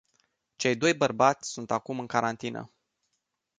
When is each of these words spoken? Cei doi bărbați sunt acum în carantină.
Cei 0.55 0.75
doi 0.75 0.93
bărbați 0.93 1.51
sunt 1.51 1.71
acum 1.71 1.99
în 1.99 2.07
carantină. 2.07 2.71